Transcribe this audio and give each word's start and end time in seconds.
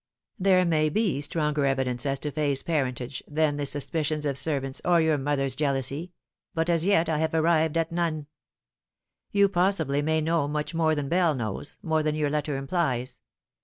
There 0.39 0.65
may 0.65 0.89
be 0.89 1.21
stronger 1.21 1.63
evidence 1.63 2.07
as 2.07 2.17
to 2.21 2.31
Fay's 2.31 2.63
parentage 2.63 3.21
than 3.27 3.57
the 3.57 3.67
suspicions 3.67 4.25
of 4.25 4.35
servants 4.35 4.81
or 4.83 4.99
your 4.99 5.19
mother's 5.19 5.53
jealousy; 5.55 6.11
but 6.55 6.71
as 6.71 6.83
yet 6.83 7.07
I 7.07 7.19
have 7.19 7.35
arrived 7.35 7.77
at 7.77 7.91
none. 7.91 8.25
You 9.29 9.47
possibly 9.47 10.01
may 10.01 10.19
know 10.19 10.47
much 10.47 10.73
more 10.73 10.95
than 10.95 11.07
Bell 11.07 11.35
knows, 11.35 11.77
more 11.83 12.01
than 12.01 12.15
your 12.15 12.31
letter 12.31 12.57
implies. 12.57 13.19